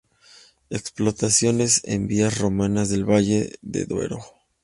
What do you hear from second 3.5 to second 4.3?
del Duero.